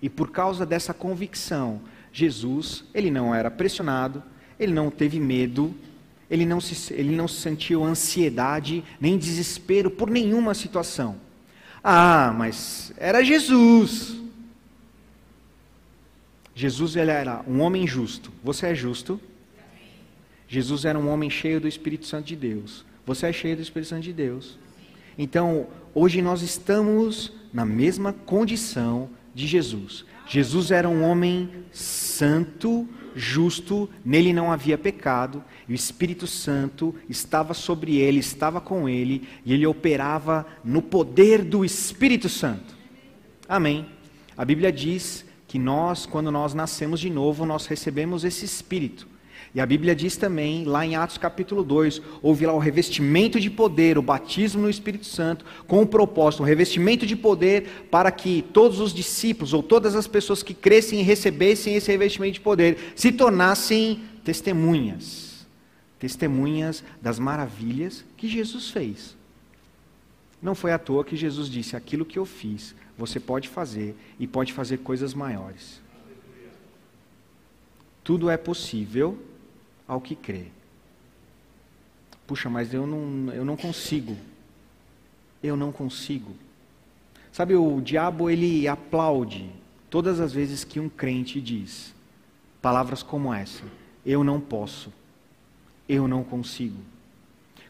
[0.00, 1.80] E por causa dessa convicção,
[2.12, 4.22] Jesus, ele não era pressionado,
[4.60, 5.74] ele não teve medo,
[6.30, 11.16] ele não, se, ele não sentiu ansiedade nem desespero por nenhuma situação.
[11.82, 14.20] Ah, mas era Jesus.
[16.54, 18.30] Jesus ele era um homem justo.
[18.44, 19.20] Você é justo?
[20.48, 22.84] Jesus era um homem cheio do Espírito Santo de Deus.
[23.04, 24.58] Você é cheio do Espírito Santo de Deus.
[25.18, 30.04] Então, hoje nós estamos na mesma condição de Jesus.
[30.26, 37.54] Jesus era um homem santo, justo, nele não havia pecado, e o Espírito Santo estava
[37.54, 42.74] sobre ele, estava com ele, e ele operava no poder do Espírito Santo.
[43.48, 43.86] Amém.
[44.36, 49.06] A Bíblia diz que nós, quando nós nascemos de novo, nós recebemos esse Espírito.
[49.54, 53.48] E a Bíblia diz também, lá em Atos capítulo 2, houve lá o revestimento de
[53.48, 58.42] poder, o batismo no Espírito Santo, com o propósito, um revestimento de poder para que
[58.52, 62.92] todos os discípulos ou todas as pessoas que crescem e recebessem esse revestimento de poder
[62.94, 65.46] se tornassem testemunhas.
[65.98, 69.16] Testemunhas das maravilhas que Jesus fez.
[70.42, 74.26] Não foi à toa que Jesus disse: aquilo que eu fiz, você pode fazer e
[74.26, 75.80] pode fazer coisas maiores.
[78.04, 79.18] Tudo é possível
[79.86, 80.46] ao que crê.
[82.26, 84.16] Puxa, mas eu não, eu não consigo.
[85.42, 86.34] Eu não consigo.
[87.30, 89.48] Sabe, o diabo ele aplaude
[89.88, 91.94] todas as vezes que um crente diz
[92.60, 93.62] palavras como essa:
[94.04, 94.92] Eu não posso.
[95.88, 96.80] Eu não consigo.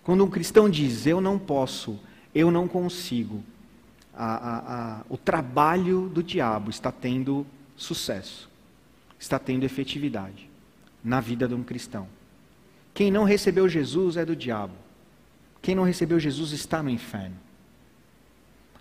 [0.03, 1.99] Quando um cristão diz eu não posso,
[2.35, 3.43] eu não consigo,
[4.15, 4.59] a, a,
[5.01, 8.49] a, o trabalho do diabo está tendo sucesso.
[9.19, 10.49] está tendo efetividade
[11.03, 12.09] na vida de um cristão.
[12.93, 14.75] Quem não recebeu Jesus é do diabo.
[15.61, 17.37] Quem não recebeu Jesus está no inferno.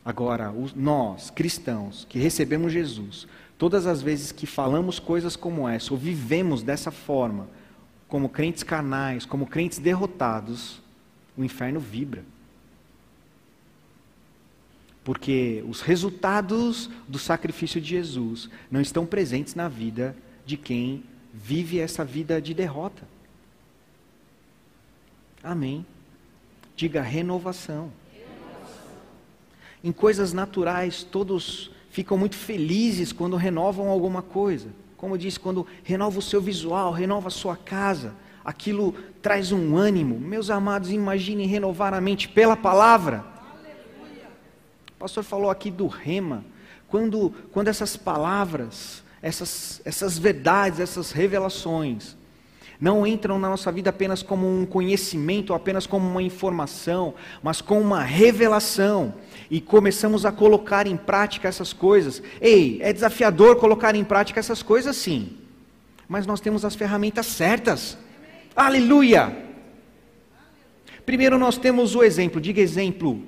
[0.06, 6.00] Agora, nós, cristãos, que recebemos Jesus, todas as vezes que falamos coisas como essa, ou
[6.00, 7.48] vivemos dessa forma,
[8.08, 10.80] como crentes carnais, como crentes derrotados,
[11.36, 12.24] o inferno vibra.
[15.04, 21.04] Porque os resultados do sacrifício de Jesus não estão presentes na vida de quem
[21.36, 23.04] vive essa vida de derrota.
[25.44, 25.86] Amém.
[26.76, 27.92] Diga renovação.
[29.84, 34.70] Em coisas naturais, todos ficam muito felizes quando renovam alguma coisa.
[34.98, 40.20] Como disse, quando renova o seu visual, renova a sua casa, aquilo traz um ânimo.
[40.20, 43.24] Meus amados, imaginem renovar a mente pela palavra.
[44.90, 46.44] O pastor falou aqui do rema.
[46.88, 52.16] Quando, quando essas palavras, essas, essas verdades, essas revelações,
[52.80, 57.82] não entram na nossa vida apenas como um conhecimento, apenas como uma informação, mas com
[57.82, 59.16] uma revelação.
[59.50, 62.22] E começamos a colocar em prática essas coisas.
[62.40, 65.36] Ei, é desafiador colocar em prática essas coisas, sim.
[66.08, 67.98] Mas nós temos as ferramentas certas.
[68.56, 69.36] Aleluia!
[71.04, 73.24] Primeiro nós temos o exemplo, diga exemplo.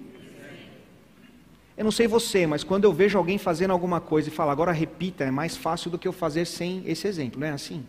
[1.78, 4.72] Eu não sei você, mas quando eu vejo alguém fazendo alguma coisa e falo, agora
[4.72, 7.86] repita, é mais fácil do que eu fazer sem esse exemplo, não é assim?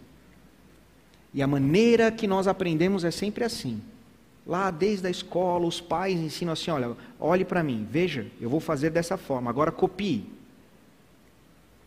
[1.32, 3.80] E a maneira que nós aprendemos é sempre assim.
[4.46, 8.60] Lá desde a escola, os pais ensinam assim: olha, olhe para mim, veja, eu vou
[8.60, 10.26] fazer dessa forma, agora copie.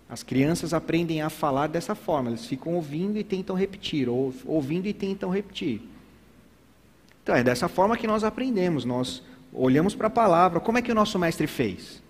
[0.07, 4.87] As crianças aprendem a falar dessa forma, eles ficam ouvindo e tentam repetir, ou ouvindo
[4.87, 5.81] e tentam repetir.
[7.23, 10.59] Então é dessa forma que nós aprendemos, nós olhamos para a palavra.
[10.59, 12.01] Como é que o nosso mestre fez?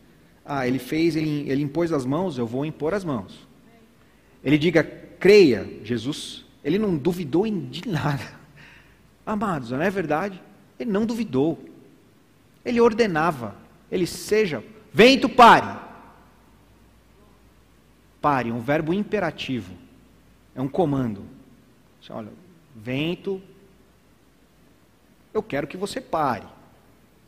[0.45, 3.47] Ah, ele fez, ele, ele impôs as mãos, eu vou impor as mãos.
[4.43, 8.23] Ele diga, creia, Jesus ele não duvidou de nada.
[9.25, 10.41] Amados, não é verdade?
[10.79, 11.63] Ele não duvidou.
[12.63, 13.55] Ele ordenava.
[13.91, 15.79] Ele seja, vento pare.
[18.21, 19.73] Pare, um verbo imperativo.
[20.55, 21.25] É um comando.
[22.09, 22.31] Olha,
[22.75, 23.41] vento,
[25.33, 26.45] eu quero que você pare.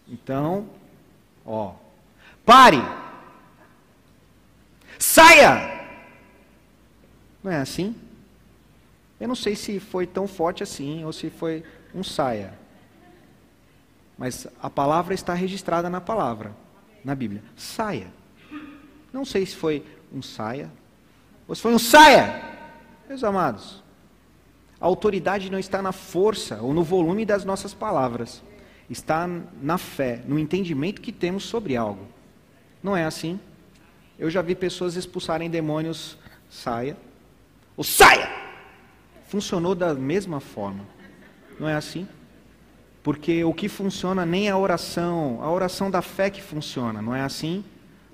[0.07, 0.67] Então,
[1.45, 1.73] ó,
[2.45, 2.81] pare.
[4.99, 5.87] Saia.
[7.43, 7.95] Não é assim?
[9.19, 11.63] Eu não sei se foi tão forte assim ou se foi
[11.93, 12.57] um saia.
[14.17, 16.55] Mas a palavra está registrada na palavra,
[17.03, 17.43] na Bíblia.
[17.55, 18.07] Saia.
[19.11, 20.71] Não sei se foi um saia
[21.47, 22.41] ou se foi um saia.
[23.07, 23.83] Meus amados,
[24.79, 28.41] a autoridade não está na força ou no volume das nossas palavras.
[28.89, 29.27] Está
[29.61, 32.05] na fé, no entendimento que temos sobre algo.
[32.81, 33.39] Não é assim?
[34.19, 36.17] Eu já vi pessoas expulsarem demônios,
[36.49, 36.97] saia,
[37.75, 38.43] ou saia!
[39.33, 40.85] funcionou da mesma forma.
[41.59, 42.07] Não é assim?
[43.01, 47.15] Porque o que funciona nem é a oração, a oração da fé que funciona, não
[47.15, 47.65] é assim?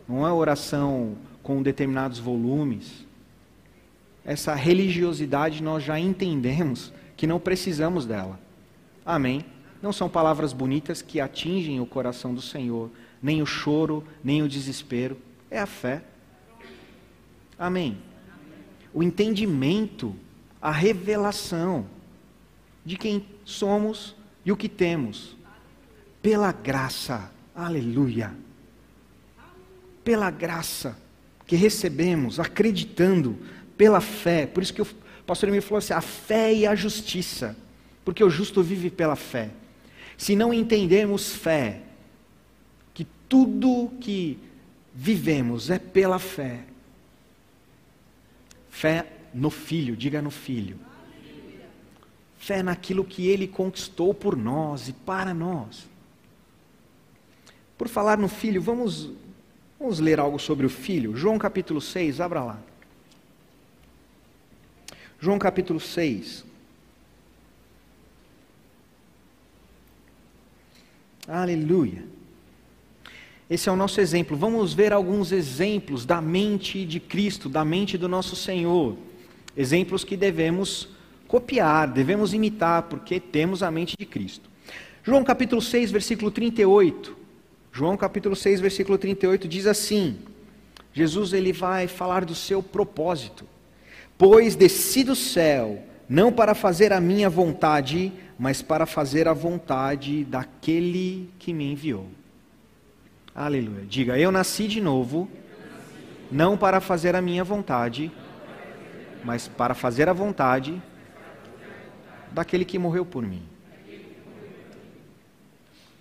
[0.07, 3.05] Não é oração com determinados volumes.
[4.23, 8.39] Essa religiosidade nós já entendemos que não precisamos dela.
[9.05, 9.43] Amém?
[9.81, 12.89] Não são palavras bonitas que atingem o coração do Senhor,
[13.21, 15.17] nem o choro, nem o desespero.
[15.49, 16.03] É a fé.
[17.57, 17.97] Amém?
[18.93, 20.15] O entendimento
[20.61, 21.85] a revelação
[22.85, 24.15] de quem somos
[24.45, 25.37] e o que temos.
[26.21, 28.33] Pela graça, aleluia.
[30.03, 30.97] Pela graça
[31.45, 33.37] que recebemos, acreditando,
[33.77, 34.45] pela fé.
[34.45, 34.87] Por isso que o
[35.25, 37.55] pastor me falou assim: a fé e a justiça.
[38.03, 39.51] Porque o justo vive pela fé.
[40.19, 41.81] Se não entendermos fé,
[42.93, 44.37] que tudo que
[44.93, 46.65] vivemos é pela fé.
[48.69, 50.77] Fé no Filho, diga no Filho.
[52.37, 55.87] Fé naquilo que Ele conquistou por nós e para nós.
[57.77, 59.09] Por falar no Filho, vamos,
[59.79, 61.15] vamos ler algo sobre o Filho.
[61.15, 62.59] João capítulo 6, abra lá.
[65.17, 66.48] João capítulo 6.
[71.29, 72.03] Aleluia.
[73.47, 74.35] Esse é o nosso exemplo.
[74.35, 78.97] Vamos ver alguns exemplos da mente de Cristo, da mente do nosso Senhor.
[79.55, 80.89] Exemplos que devemos
[81.27, 84.49] copiar, devemos imitar, porque temos a mente de Cristo.
[85.03, 87.15] João capítulo 6, versículo 38.
[87.71, 90.17] João capítulo 6, versículo 38 diz assim:
[90.91, 93.45] Jesus ele vai falar do seu propósito.
[94.17, 100.25] Pois desci do céu, não para fazer a minha vontade, mas para fazer a vontade
[100.25, 102.07] daquele que me enviou.
[103.35, 103.85] Aleluia.
[103.85, 105.29] Diga, eu nasci de novo,
[106.31, 108.11] não para fazer a minha vontade,
[109.23, 110.81] mas para fazer a vontade
[112.31, 113.43] daquele que morreu por mim.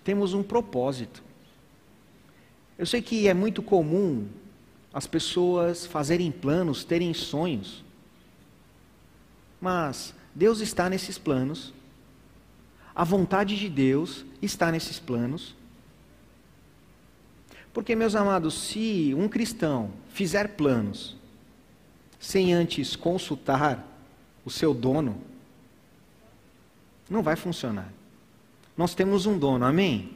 [0.03, 1.23] Temos um propósito.
[2.79, 4.27] Eu sei que é muito comum
[4.91, 7.83] as pessoas fazerem planos, terem sonhos,
[9.59, 11.73] mas Deus está nesses planos,
[12.95, 15.55] a vontade de Deus está nesses planos.
[17.73, 21.15] Porque, meus amados, se um cristão fizer planos
[22.19, 23.85] sem antes consultar
[24.43, 25.21] o seu dono,
[27.09, 27.91] não vai funcionar.
[28.75, 30.11] Nós temos um dono, amém?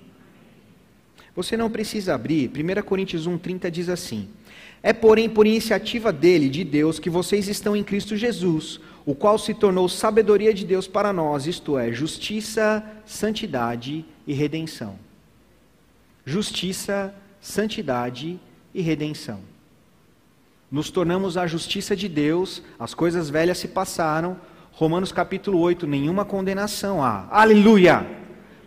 [1.35, 2.49] Você não precisa abrir.
[2.49, 4.29] 1 Coríntios 1,30 diz assim:
[4.85, 9.39] É, porém, por iniciativa dele, de Deus, que vocês estão em Cristo Jesus, o qual
[9.39, 14.99] se tornou sabedoria de Deus para nós, isto é, justiça, santidade e redenção.
[16.25, 18.37] Justiça, santidade
[18.73, 19.39] e redenção.
[20.69, 24.37] Nos tornamos a justiça de Deus, as coisas velhas se passaram.
[24.71, 27.27] Romanos capítulo 8, nenhuma condenação há.
[27.29, 28.05] Aleluia!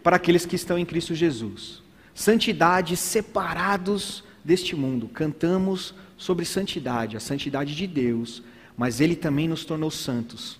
[0.03, 1.83] Para aqueles que estão em Cristo Jesus.
[2.15, 5.09] Santidade, separados deste mundo.
[5.09, 8.43] Cantamos sobre santidade, a santidade de Deus,
[8.77, 10.59] mas Ele também nos tornou santos.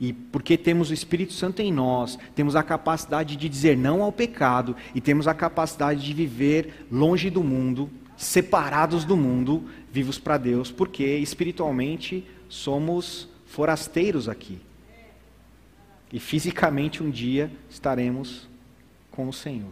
[0.00, 4.12] E porque temos o Espírito Santo em nós, temos a capacidade de dizer não ao
[4.12, 10.38] pecado e temos a capacidade de viver longe do mundo, separados do mundo, vivos para
[10.38, 14.60] Deus, porque espiritualmente somos forasteiros aqui.
[16.12, 18.48] E fisicamente um dia estaremos
[19.10, 19.70] com o Senhor.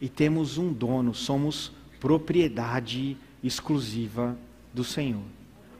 [0.00, 4.36] E temos um dono, somos propriedade exclusiva
[4.72, 5.22] do Senhor,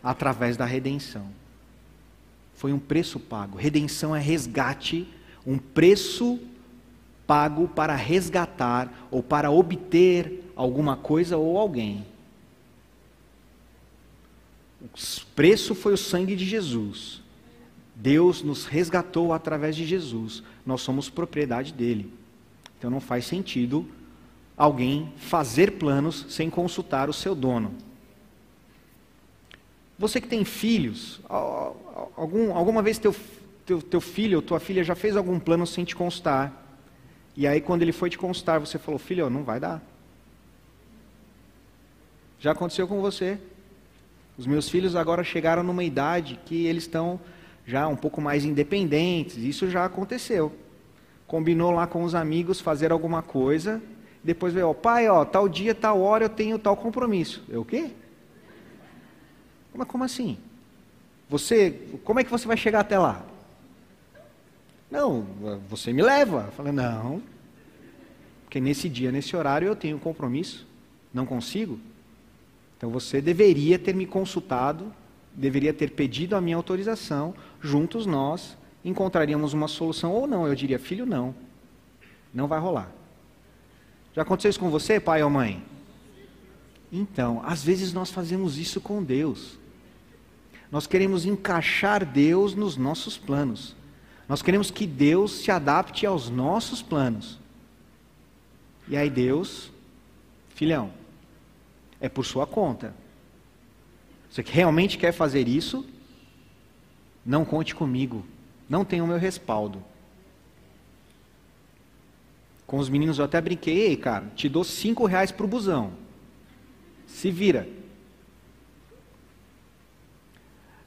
[0.03, 1.27] através da redenção.
[2.55, 3.59] Foi um preço pago.
[3.59, 5.09] Redenção é resgate,
[5.47, 6.39] um preço
[7.27, 12.07] pago para resgatar ou para obter alguma coisa ou alguém.
[14.81, 14.89] O
[15.35, 17.23] preço foi o sangue de Jesus.
[17.97, 20.43] Deus nos resgatou através de Jesus.
[20.67, 22.13] Nós somos propriedade dele.
[22.79, 23.89] Então não faz sentido
[24.57, 27.75] alguém fazer planos sem consultar o seu dono.
[29.99, 31.21] Você que tem filhos,
[32.17, 33.15] algum, alguma vez teu,
[33.65, 36.65] teu, teu filho ou tua filha já fez algum plano sem te constar?
[37.37, 39.83] E aí, quando ele foi te constar, você falou: Filho, não vai dar.
[42.39, 43.39] Já aconteceu com você.
[44.37, 47.21] Os meus filhos agora chegaram numa idade que eles estão
[47.65, 49.37] já um pouco mais independentes.
[49.37, 50.53] Isso já aconteceu.
[51.27, 53.81] Combinou lá com os amigos fazer alguma coisa.
[54.25, 57.45] Depois veio, ó, pai, ó, tal dia, tal hora eu tenho tal compromisso.
[57.47, 57.91] Eu o quê?
[59.75, 60.39] Mas como assim?
[61.29, 61.71] Você,
[62.05, 63.25] como é que você vai chegar até lá?
[64.91, 65.27] Não,
[65.69, 66.45] você me leva.
[66.47, 67.21] Eu falei, não,
[68.45, 70.67] porque nesse dia, nesse horário eu tenho um compromisso,
[71.13, 71.79] não consigo.
[72.77, 74.93] Então você deveria ter me consultado,
[75.35, 80.47] deveria ter pedido a minha autorização, juntos nós encontraríamos uma solução ou não.
[80.47, 81.35] Eu diria, filho, não,
[82.33, 82.93] não vai rolar.
[84.15, 85.63] Já aconteceu isso com você, pai ou mãe?
[86.93, 89.59] Então, às vezes nós fazemos isso com Deus.
[90.71, 93.75] Nós queremos encaixar Deus nos nossos planos.
[94.29, 97.39] Nós queremos que Deus se adapte aos nossos planos.
[98.87, 99.71] E aí Deus,
[100.55, 100.93] filhão,
[102.01, 102.95] é por sua conta.
[104.31, 105.85] Você realmente quer fazer isso,
[107.25, 108.25] não conte comigo.
[108.69, 109.83] Não tem o meu respaldo.
[112.75, 115.93] Com os meninos eu até brinquei, ei, cara, te dou cinco reais para o busão.
[117.07, 117.69] Se vira.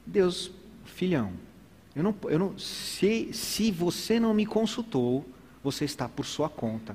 [0.04, 0.50] Deus,
[0.84, 1.32] filhão,
[1.96, 5.24] eu não, eu não, se, se você não me consultou,
[5.64, 6.94] você está por sua conta.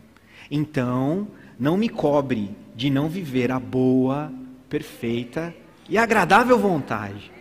[0.51, 1.27] Então,
[1.58, 4.32] não me cobre de não viver a boa,
[4.69, 5.56] perfeita
[5.89, 7.32] e agradável vontade.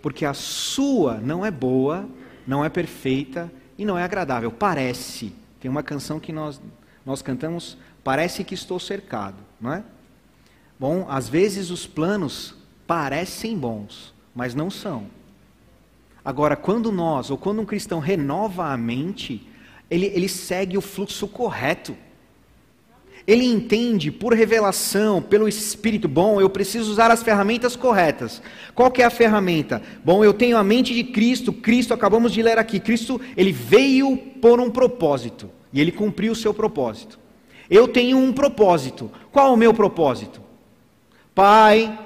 [0.00, 2.08] Porque a sua não é boa,
[2.46, 4.52] não é perfeita e não é agradável.
[4.52, 5.47] Parece.
[5.60, 6.60] Tem uma canção que nós,
[7.04, 9.84] nós cantamos, parece que estou cercado, não é?
[10.78, 12.54] Bom, às vezes os planos
[12.86, 15.06] parecem bons, mas não são.
[16.24, 19.46] Agora, quando nós, ou quando um cristão renova a mente,
[19.90, 21.96] ele, ele segue o fluxo correto.
[23.28, 28.40] Ele entende por revelação, pelo Espírito, bom, eu preciso usar as ferramentas corretas.
[28.74, 29.82] Qual que é a ferramenta?
[30.02, 34.16] Bom, eu tenho a mente de Cristo, Cristo, acabamos de ler aqui, Cristo, ele veio
[34.16, 37.18] por um propósito, e ele cumpriu o seu propósito.
[37.68, 39.10] Eu tenho um propósito.
[39.30, 40.40] Qual é o meu propósito?
[41.34, 41.98] Pai,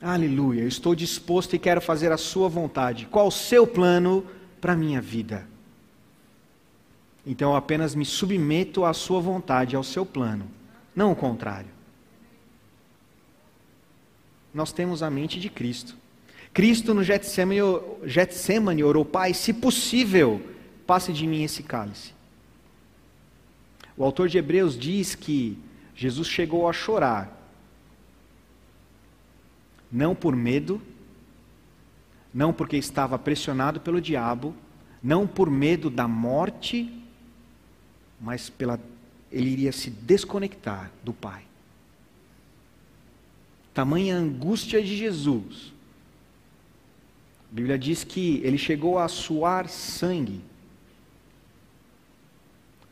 [0.00, 3.06] Aleluia, estou disposto e quero fazer a Sua vontade.
[3.10, 4.24] Qual o seu plano
[4.60, 5.51] para a minha vida?
[7.24, 10.46] Então eu apenas me submeto à Sua vontade, ao seu plano,
[10.94, 11.70] não o contrário.
[14.54, 15.96] nós temos a mente de Cristo.
[16.52, 20.42] Cristo no Getsemane, orou, Pai, se possível,
[20.86, 22.12] passe de mim esse cálice.
[23.96, 25.58] O autor de Hebreus diz que
[25.94, 27.38] Jesus chegou a chorar,
[29.90, 30.80] não por medo,
[32.32, 34.54] não porque estava pressionado pelo diabo,
[35.02, 37.01] não por medo da morte,
[38.22, 38.78] mas pela
[39.30, 41.42] ele iria se desconectar do Pai.
[43.74, 45.72] Tamanha angústia de Jesus.
[47.50, 50.40] A Bíblia diz que ele chegou a suar sangue,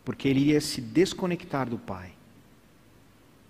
[0.04, 2.12] porque ele iria se desconectar do Pai.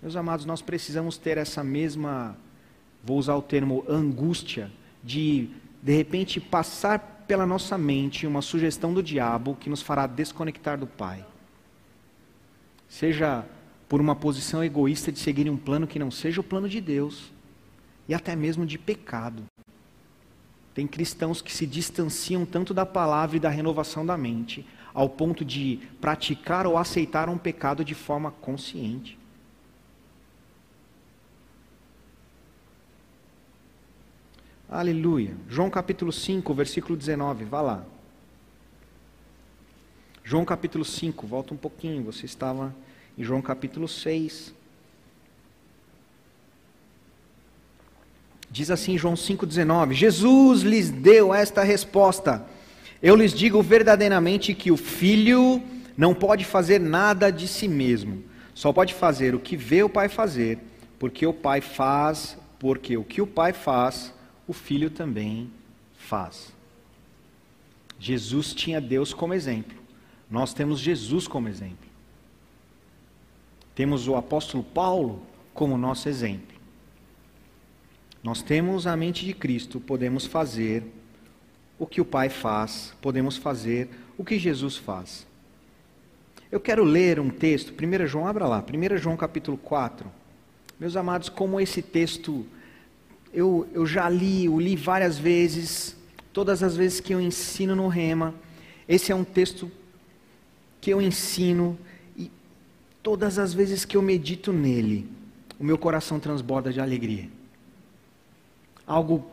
[0.02, 2.36] Meus amados, nós precisamos ter essa mesma,
[3.04, 4.70] vou usar o termo angústia,
[5.02, 5.48] de
[5.82, 10.86] de repente passar pela nossa mente uma sugestão do diabo que nos fará desconectar do
[10.86, 11.24] Pai.
[12.90, 13.46] Seja
[13.88, 17.32] por uma posição egoísta de seguir um plano que não seja o plano de Deus,
[18.08, 19.44] e até mesmo de pecado.
[20.74, 25.44] Tem cristãos que se distanciam tanto da palavra e da renovação da mente, ao ponto
[25.44, 29.16] de praticar ou aceitar um pecado de forma consciente.
[34.68, 35.36] Aleluia.
[35.48, 37.86] João capítulo 5, versículo 19, vá lá.
[40.24, 42.74] João capítulo 5, volta um pouquinho, você estava
[43.16, 44.54] em João capítulo 6.
[48.50, 52.44] Diz assim João 5,19: Jesus lhes deu esta resposta:
[53.02, 55.62] Eu lhes digo verdadeiramente que o filho
[55.96, 60.08] não pode fazer nada de si mesmo, só pode fazer o que vê o pai
[60.08, 60.58] fazer,
[60.98, 64.12] porque o pai faz, porque o que o pai faz,
[64.46, 65.50] o filho também
[65.96, 66.52] faz.
[67.98, 69.79] Jesus tinha Deus como exemplo.
[70.30, 71.88] Nós temos Jesus como exemplo.
[73.74, 75.22] Temos o apóstolo Paulo
[75.52, 76.56] como nosso exemplo.
[78.22, 80.84] Nós temos a mente de Cristo, podemos fazer
[81.78, 85.26] o que o Pai faz, podemos fazer o que Jesus faz.
[86.52, 90.10] Eu quero ler um texto, 1 João, abra lá, 1 João capítulo 4.
[90.78, 92.46] Meus amados, como esse texto
[93.32, 95.96] eu, eu já li, o li várias vezes,
[96.32, 98.34] todas as vezes que eu ensino no Rema.
[98.88, 99.70] Esse é um texto
[100.80, 101.78] que eu ensino
[102.16, 102.30] e
[103.02, 105.08] todas as vezes que eu medito nele,
[105.58, 107.28] o meu coração transborda de alegria.
[108.86, 109.30] Algo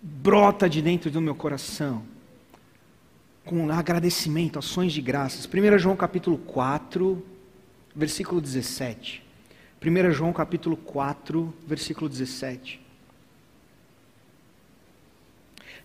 [0.00, 2.02] brota de dentro do meu coração,
[3.44, 5.46] com agradecimento, ações de graças.
[5.46, 7.22] 1 João capítulo 4,
[7.94, 9.22] versículo 17.
[9.84, 12.80] 1 João capítulo 4, versículo 17.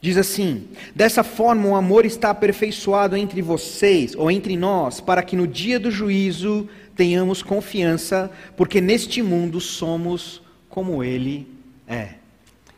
[0.05, 5.35] Diz assim: Dessa forma o amor está aperfeiçoado entre vocês, ou entre nós, para que
[5.35, 11.47] no dia do juízo tenhamos confiança, porque neste mundo somos como Ele
[11.87, 12.09] é.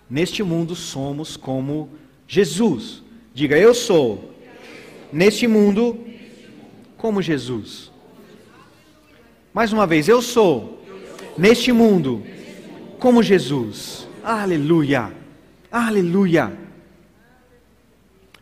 [0.09, 1.89] Neste mundo somos como
[2.25, 3.03] Jesus.
[3.33, 4.33] Diga, eu sou.
[5.11, 5.99] Neste mundo,
[6.95, 7.91] como Jesus.
[9.53, 10.81] Mais uma vez, eu sou.
[11.37, 12.23] Neste mundo,
[12.99, 14.07] como Jesus.
[14.23, 15.11] Aleluia.
[15.69, 16.66] Aleluia.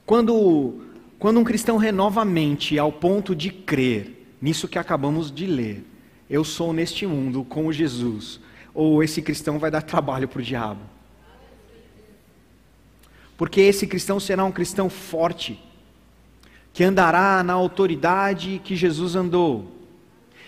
[0.06, 0.82] Quando,
[1.18, 5.84] quando um cristão renova a mente ao ponto de crer nisso que acabamos de ler,
[6.30, 8.40] eu sou neste mundo como Jesus,
[8.74, 10.82] ou esse cristão vai dar trabalho para o diabo.
[13.36, 15.60] Porque esse cristão será um cristão forte,
[16.72, 19.72] que andará na autoridade que Jesus andou,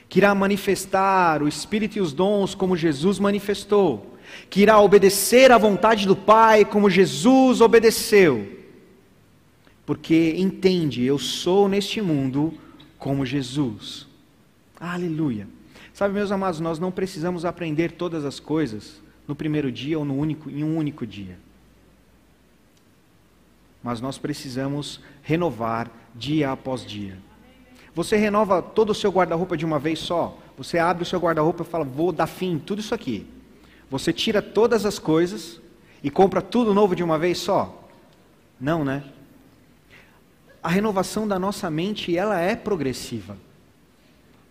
[0.08, 4.18] que irá manifestar o Espírito e os dons como Jesus manifestou,
[4.50, 8.57] que irá obedecer à vontade do Pai como Jesus obedeceu
[9.88, 12.54] porque entende, eu sou neste mundo
[13.00, 14.06] como Jesus.
[14.78, 15.48] Aleluia.
[15.94, 20.14] Sabe, meus amados, nós não precisamos aprender todas as coisas no primeiro dia ou no
[20.14, 21.40] único, em um único dia.
[23.82, 27.18] Mas nós precisamos renovar dia após dia.
[27.96, 30.38] Você renova todo o seu guarda-roupa de uma vez só?
[30.58, 33.26] Você abre o seu guarda-roupa e fala, vou dar fim tudo isso aqui.
[33.90, 35.62] Você tira todas as coisas
[36.04, 37.88] e compra tudo novo de uma vez só?
[38.60, 39.14] Não, né?
[40.68, 43.38] A renovação da nossa mente ela é progressiva.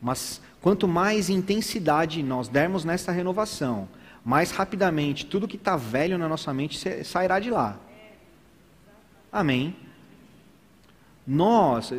[0.01, 3.87] Mas quanto mais intensidade nós dermos nessa renovação,
[4.25, 7.79] mais rapidamente tudo que está velho na nossa mente sairá de lá.
[9.31, 9.77] Amém.
[11.27, 11.93] Nós,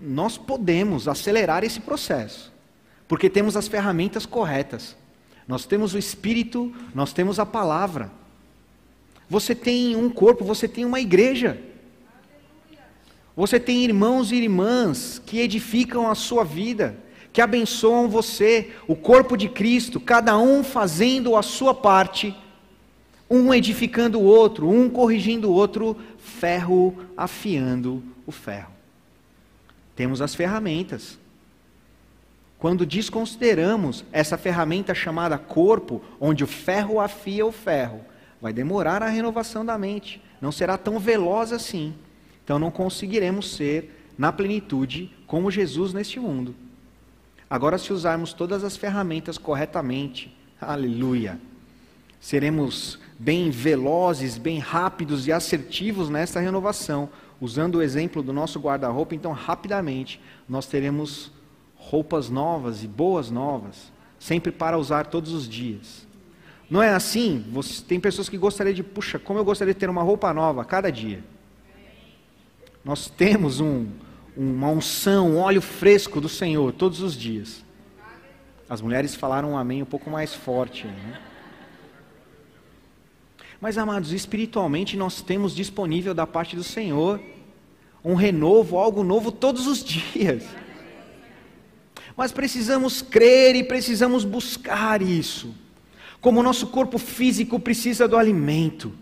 [0.00, 2.50] nós podemos acelerar esse processo,
[3.06, 4.96] porque temos as ferramentas corretas.
[5.46, 8.10] Nós temos o Espírito, nós temos a palavra.
[9.28, 11.60] Você tem um corpo, você tem uma igreja.
[13.36, 16.96] Você tem irmãos e irmãs que edificam a sua vida,
[17.32, 22.36] que abençoam você, o corpo de Cristo, cada um fazendo a sua parte,
[23.32, 28.72] Um edificando o outro, um corrigindo o outro, ferro afiando o ferro.
[29.94, 31.16] Temos as ferramentas.
[32.58, 38.00] Quando desconsideramos essa ferramenta chamada corpo, onde o ferro afia o ferro,
[38.42, 41.94] vai demorar a renovação da mente, não será tão veloz assim.
[42.50, 46.52] Então não conseguiremos ser na plenitude como Jesus neste mundo.
[47.48, 51.40] Agora, se usarmos todas as ferramentas corretamente, aleluia,
[52.18, 57.08] seremos bem velozes, bem rápidos e assertivos nesta renovação.
[57.40, 61.30] Usando o exemplo do nosso guarda-roupa, então rapidamente nós teremos
[61.76, 66.04] roupas novas e boas novas, sempre para usar todos os dias.
[66.68, 67.44] Não é assim?
[67.52, 70.64] Você, tem pessoas que gostariam de, puxa, como eu gostaria de ter uma roupa nova
[70.64, 71.22] cada dia.
[72.84, 73.86] Nós temos um,
[74.36, 77.64] uma unção, um óleo fresco do Senhor todos os dias.
[78.68, 80.86] As mulheres falaram um amém um pouco mais forte.
[80.86, 81.20] Né?
[83.60, 87.20] Mas, amados, espiritualmente nós temos disponível da parte do Senhor
[88.02, 90.44] um renovo, algo novo todos os dias.
[92.16, 95.54] Mas precisamos crer e precisamos buscar isso.
[96.20, 98.92] Como o nosso corpo físico precisa do alimento,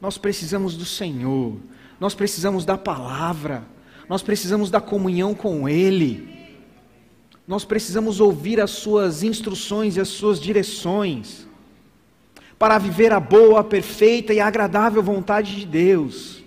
[0.00, 1.56] nós precisamos do Senhor,
[2.00, 3.64] nós precisamos da palavra,
[4.08, 6.28] nós precisamos da comunhão com Ele,
[7.46, 11.46] nós precisamos ouvir as Suas instruções e as Suas direções
[12.58, 16.42] para viver a boa, perfeita e agradável vontade de Deus.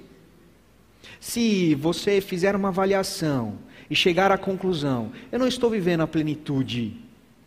[1.19, 6.97] Se você fizer uma avaliação e chegar à conclusão, eu não estou vivendo a plenitude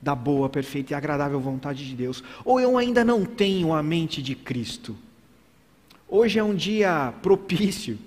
[0.00, 4.22] da boa, perfeita e agradável vontade de Deus, ou eu ainda não tenho a mente
[4.22, 4.96] de Cristo.
[6.16, 7.98] Hoje é um dia propício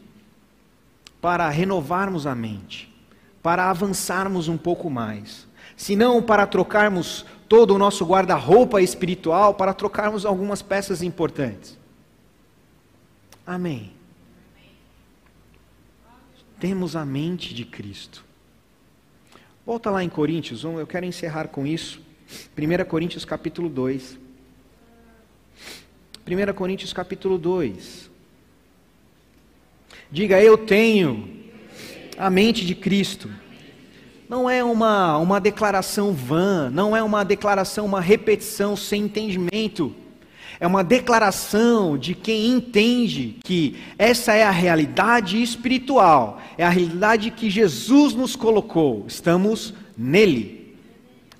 [1.19, 2.89] para renovarmos a mente,
[3.43, 5.45] para avançarmos um pouco mais,
[5.75, 11.77] se não para trocarmos todo o nosso guarda-roupa espiritual para trocarmos algumas peças importantes.
[13.45, 13.91] Amém.
[16.61, 18.23] Temos a mente de Cristo.
[19.65, 21.99] Volta lá em Coríntios, eu quero encerrar com isso.
[22.57, 24.26] 1 Coríntios capítulo 2.
[26.27, 28.09] 1 Coríntios capítulo 2.
[30.11, 31.29] Diga, eu tenho
[32.17, 33.29] a mente de Cristo
[34.29, 39.95] não é uma, uma declaração vã, não é uma declaração, uma repetição sem entendimento.
[40.59, 47.31] É uma declaração de quem entende que essa é a realidade espiritual, é a realidade
[47.31, 50.75] que Jesus nos colocou, estamos nele.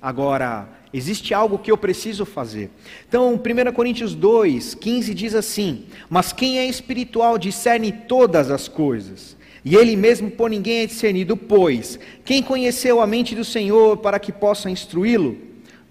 [0.00, 2.70] Agora, existe algo que eu preciso fazer.
[3.08, 9.36] Então, 1 Coríntios 2, 15 diz assim: Mas quem é espiritual discerne todas as coisas
[9.64, 14.18] e ele mesmo por ninguém é discernido, pois quem conheceu a mente do Senhor para
[14.18, 15.36] que possa instruí-lo?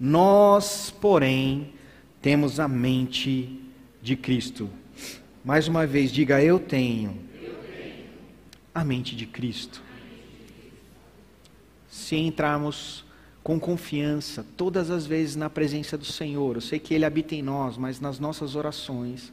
[0.00, 1.72] Nós, porém,
[2.20, 3.60] temos a mente
[4.02, 4.68] de Cristo.
[5.44, 7.16] Mais uma vez, diga: Eu tenho
[8.74, 9.82] a mente de Cristo.
[11.88, 13.04] Se entrarmos
[13.42, 17.42] com confiança, todas as vezes na presença do Senhor, eu sei que Ele habita em
[17.42, 19.32] nós, mas nas nossas orações,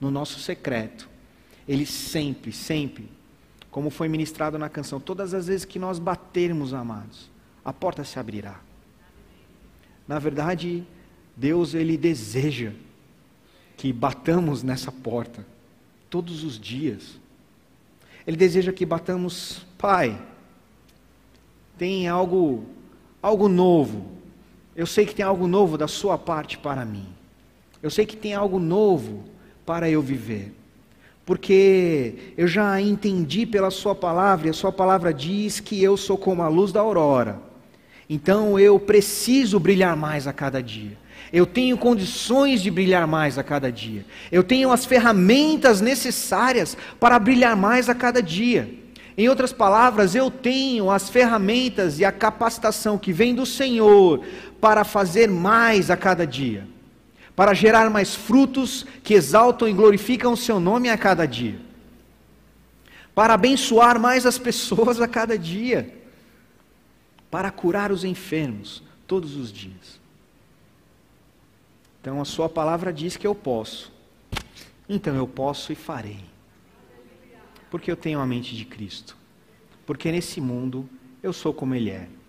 [0.00, 1.08] no nosso secreto,
[1.66, 3.08] Ele sempre, sempre
[3.76, 7.30] como foi ministrado na canção, todas as vezes que nós batermos, amados,
[7.62, 8.58] a porta se abrirá.
[10.08, 10.82] Na verdade,
[11.36, 12.72] Deus ele deseja
[13.76, 15.46] que batamos nessa porta
[16.08, 17.20] todos os dias.
[18.26, 20.26] Ele deseja que batamos, Pai,
[21.76, 22.64] tem algo
[23.26, 24.06] algo novo.
[24.74, 27.06] Eu sei que tem algo novo da sua parte para mim.
[27.82, 29.24] Eu sei que tem algo novo
[29.64, 30.54] para eu viver
[31.26, 36.16] porque eu já entendi pela Sua palavra, e a Sua palavra diz que eu sou
[36.16, 37.40] como a luz da aurora.
[38.08, 40.96] Então eu preciso brilhar mais a cada dia.
[41.32, 44.06] Eu tenho condições de brilhar mais a cada dia.
[44.30, 48.85] Eu tenho as ferramentas necessárias para brilhar mais a cada dia.
[49.16, 54.22] Em outras palavras, eu tenho as ferramentas e a capacitação que vem do Senhor
[54.60, 56.66] para fazer mais a cada dia
[57.36, 61.60] para gerar mais frutos que exaltam e glorificam o seu nome a cada dia,
[63.14, 65.94] para abençoar mais as pessoas a cada dia,
[67.30, 70.00] para curar os enfermos todos os dias.
[72.00, 73.92] Então a sua palavra diz que eu posso.
[74.88, 76.35] Então eu posso e farei.
[77.70, 79.16] Porque eu tenho a mente de Cristo.
[79.84, 80.88] Porque nesse mundo
[81.22, 82.08] eu sou como Ele é.